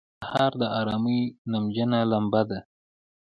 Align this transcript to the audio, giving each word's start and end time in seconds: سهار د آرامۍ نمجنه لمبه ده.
سهار 0.23 0.53
د 0.61 0.63
آرامۍ 0.79 1.21
نمجنه 1.51 1.99
لمبه 2.11 2.41
ده. 2.49 2.59